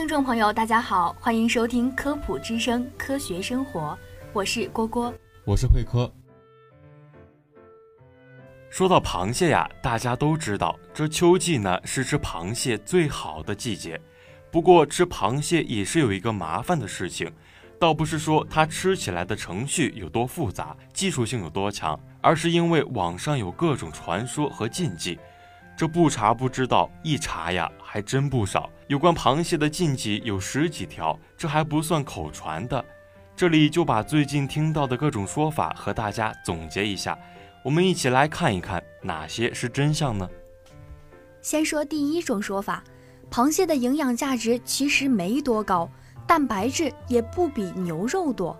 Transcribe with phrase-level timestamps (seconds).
[0.00, 3.80] 听众朋友，大家好，欢迎收听科普之声《科学生活》，
[4.32, 5.12] 我是郭郭。
[5.44, 6.10] 我是慧科。
[8.70, 14.00] 说到螃蟹呀，大家都知道，这秋季呢是吃螃蟹最好的季节。
[14.50, 17.30] 不过吃螃蟹也是有一个麻烦的事情，
[17.78, 25.18] 倒不是说它吃起来的程序有多复杂，技术性有多强，而是因为网上有各种传说和禁忌。
[25.80, 28.68] 这不查不知道，一查呀还真不少。
[28.86, 32.84] 有关螃蟹的禁忌有十几条，这还不算口传的。
[33.34, 37.18] 这里就把最近听到的各种说法和大家总结一下，
[37.64, 40.28] 我们一起来看一看哪些是真相呢？
[41.40, 42.84] 先说第一种说法，
[43.30, 45.90] 螃蟹的营养价值其实没多高，
[46.26, 48.54] 蛋白质也不比牛肉多。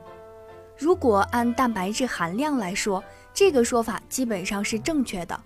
[0.79, 5.39] 如果按蛋白质含量来说，这个说法基本上是正确的。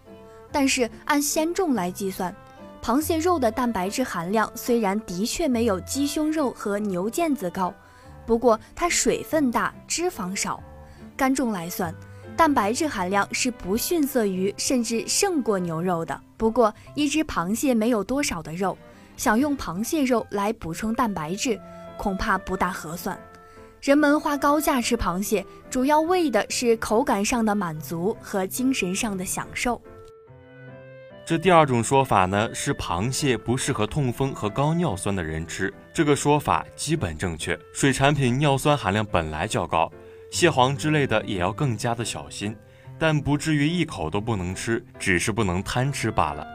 [0.55, 2.33] 但是按鲜重来计算，
[2.81, 7.75] 螃蟹肉的蛋白质含量虽然的确没有鸡胸肉和牛腱子高，
[8.25, 10.63] 不过它水分大，脂肪少。
[11.17, 11.93] 干重来算，
[12.37, 16.21] 蛋白质含量是不逊色于甚至胜过牛肉的。
[16.37, 18.79] 不过一只螃蟹没有多少的肉，
[19.17, 21.61] 想用螃蟹肉来补充蛋白质，
[21.97, 23.19] 恐怕不大合算。
[23.81, 29.83] 人们花高价吃螃蟹，主要为的是口感上的满足和精神上的享受。
[31.27, 35.73] 这第二种说法呢，是螃蟹不适合痛风和高尿酸的人吃。
[35.91, 37.59] 这个说法基本正确。
[37.73, 39.91] 水产品尿酸含量本来较高，
[40.31, 42.55] 蟹黄之类的也要更加的小心，
[42.99, 46.47] 但不至于一口都不能吃，只是不能贪吃罢了。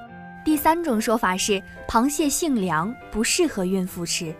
[0.45, 4.31] 第三种说法是螃蟹性凉，不适合孕妇吃。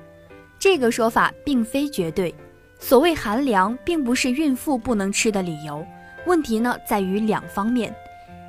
[0.59, 2.35] 这个说法并非绝对。
[2.79, 5.83] 所谓寒凉，并不是孕妇不能吃的理由。
[6.27, 7.91] 问题呢，在于两方面。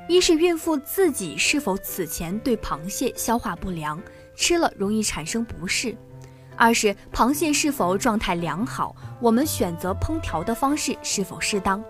[0.07, 4.01] 一是孕妇自己是否此前对螃蟹消化不良，
[4.35, 5.95] 吃了容易产生不适；
[6.57, 11.81] 二是螃蟹是否状态良好，我们选择烹调的方式是否适当。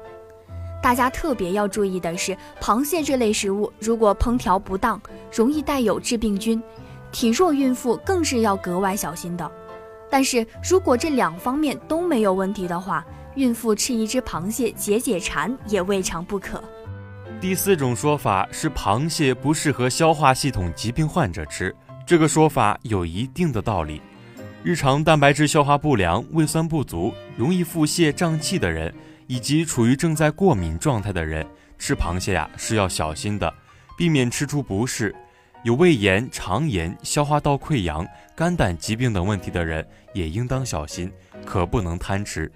[0.83, 5.01] 大家特别要注意的是，螃蟹这类食物如果烹调不当，
[5.33, 6.61] 容易带有致病菌，
[7.11, 9.49] 体弱孕妇更是要格外小心的。
[10.09, 13.05] 但是如果这两方面都没有问题的话，
[13.35, 16.61] 孕妇吃一只螃蟹解解馋也未尝不可。
[17.41, 21.75] 第四种说法是螃蟹不适合消化系统疾病患者吃，
[22.05, 23.99] 这个说法有一定的道理。
[24.63, 28.93] 日常蛋白质消化不良、胃酸不足、容易腹泻胀气的人，
[29.25, 31.43] 以及处于正在过敏状态的人，
[31.79, 33.51] 吃螃蟹呀是要小心的，
[33.97, 35.15] 避免吃出不适。
[35.63, 41.11] 有胃炎、肠炎、消化道溃疡、肝胆疾病等问题的人也应当小心，
[41.43, 42.51] 可不能贪吃。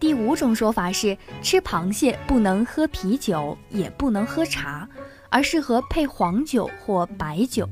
[0.00, 4.88] 第五种说法是，吃螃蟹不能喝啤酒，也不能喝茶，
[5.28, 7.68] 而适合配黄酒或白酒。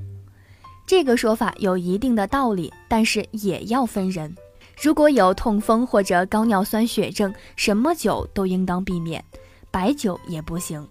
[0.85, 4.35] 这个说法有一定的道理，但是也要分人。
[4.81, 9.25] 如果有痛风或者高尿酸血症，什么酒都应当避免，
[9.71, 10.87] 白酒也不行。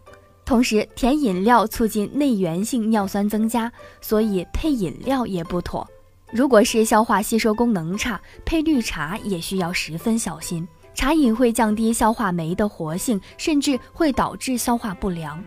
[0.45, 5.87] 同时，甜饮料促进内源性尿酸增加，所以配饮料也不妥。
[6.31, 10.67] 如果是消化吸收功能差，配绿茶也需要十分小心。
[10.95, 15.43] 茶饮会降低消化酶的活性，甚至会导致消化不良。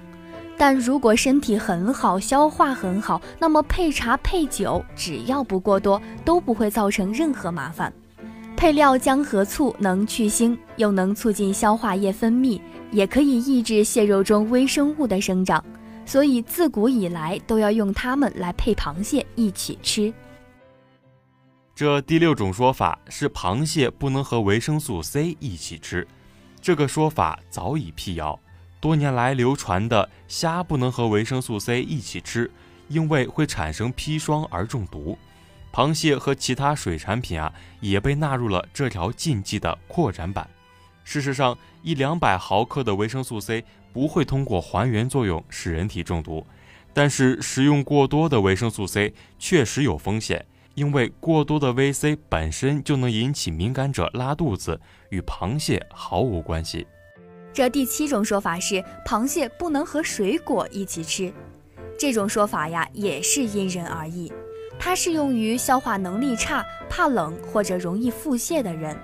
[0.56, 7.92] 但如果身体很好，消化很好，那么配茶配酒，只要不过多，都不会造成任何麻烦。
[8.56, 12.60] 配料姜和醋能去腥，又能促进消化液分泌，
[12.90, 15.64] 也可以抑制蟹肉中微生物的生长，
[16.04, 20.12] 所以自古以来都要用它们来配螃蟹一起吃。
[21.78, 26.04] 这第六种说法是螃蟹不能和维生素 C 一起吃，
[26.60, 28.36] 这个说法早已辟谣。
[28.80, 32.50] 多年来流传的虾不能和维生素 C 一起吃，
[32.88, 35.16] 因为会产生砒霜而中毒。
[35.72, 40.50] 螃蟹和其他水产品啊，也被纳入了这条禁忌的扩展版。
[41.04, 46.44] 事实上，一两百毫克的维生素 C 不会通过还原作用使人体中毒，
[46.92, 50.44] 但是食用过多的维生素 C 确实有风险。
[50.78, 56.86] 因为过多的 VC 本身就能引起敏感者拉肚子，与螃蟹毫无关系。
[57.52, 61.32] 这第七种说法是，螃蟹不能和水果一起吃。
[61.98, 64.32] 这种说法呀，也是因人而异。
[64.78, 68.96] 它适用于消化能力差、怕冷或者容易腹泻的人。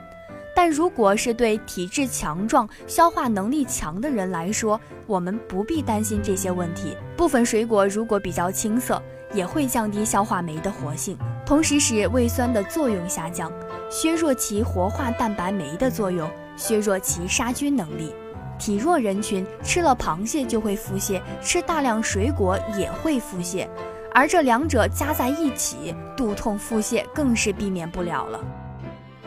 [0.55, 6.97] 但如果是对体质强壮、消化能力强的人来说，我们不必担心这些问题。
[7.17, 9.03] 部分水果如果比较青涩，
[9.35, 13.53] 也会降低消化酶的活性，同时使胃酸的作用下降，
[13.91, 18.15] 削弱其活化蛋白酶的作用，削弱其杀菌能力。
[18.59, 23.69] 体弱人群吃了螃蟹就会腹泻，吃大量水果也会腹泻，
[24.13, 28.41] 而这两者加在一起，肚痛腹泻更是避免不了了。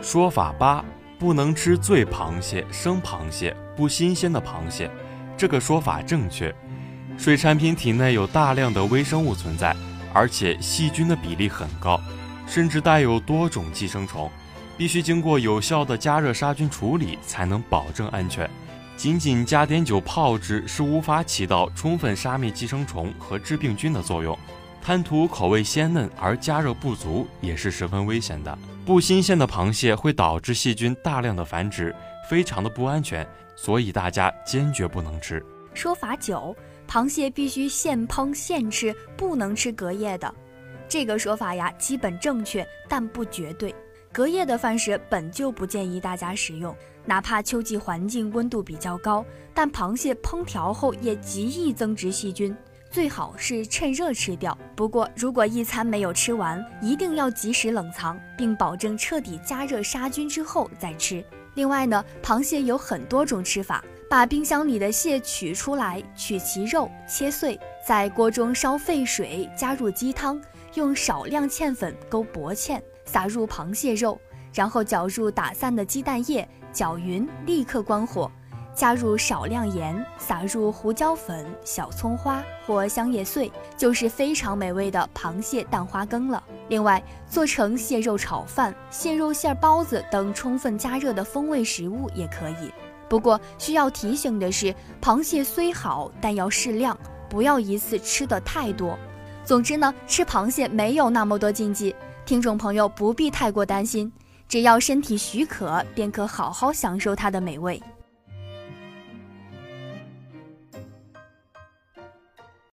[0.01, 0.83] 说法八。
[1.19, 4.87] 不能吃醉螃蟹、生螃蟹、不新鲜的螃蟹，
[5.35, 6.53] 这个说法正确。
[7.17, 9.75] 水产品体内有大量的微生物存在，
[10.13, 11.99] 而且细菌的比例很高，
[12.47, 14.29] 甚至带有多种寄生虫，
[14.77, 18.49] 必须经过有效的加热杀菌处理才能保证安全。
[18.95, 24.37] 仅仅加点酒泡制是无法起到充分杀灭寄生虫和致病菌的作用。
[24.81, 28.57] 贪图口味鲜嫩而加热不足也是十分危险的。
[28.85, 31.93] 不新鲜的螃蟹会导致细菌大量的繁殖，
[32.29, 35.45] 非常的不安全，所以大家坚决不能吃。
[35.73, 36.55] 说法九，
[36.87, 40.33] 螃蟹必须现烹现吃，不能吃隔夜的。
[40.87, 43.75] 这个说法呀，基本正确，但不绝对。
[44.13, 46.75] 隔夜的饭食本就不建议大家食用，
[47.05, 49.23] 哪怕秋季环境温度比较高，
[49.53, 52.55] 但螃蟹烹调后也极易增殖细菌。
[52.89, 54.57] 最好是趁热吃掉。
[54.75, 61.23] 不过，如果一餐没有吃完，一定要及时冷藏，并保证彻底加热杀菌之后再吃。
[61.53, 70.41] 另外呢，螃蟹有很多种吃法：把冰箱里的蟹取出来，取其肉，切碎，在锅中烧沸水，加入鸡汤，
[70.75, 74.17] 用少量芡粉勾薄芡，撒入螃蟹肉，
[74.53, 78.31] 然后搅入打散的鸡蛋液，搅匀，立刻关火。
[78.73, 86.41] 加入少量盐，撒入胡椒粉、小葱花或香叶碎，就是非常美味的螃蟹蛋花羹了。
[86.69, 92.71] 另外，做成蟹肉炒饭、蟹肉馅包子等充分加热的风味食物也可以。
[93.09, 96.97] 不过需要提醒的是，螃蟹虽好，但要适量，
[97.29, 98.97] 不要一次吃的太多。
[99.43, 101.95] 总之呢，吃螃蟹没有那么多禁忌，
[102.25, 104.11] 听众朋友不必太过担心，
[104.47, 107.81] 只要身体许可，便可好好享受它的美味。